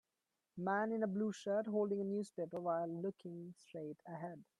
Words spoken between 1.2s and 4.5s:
shirt, holding a newspaper while looking straight ahead.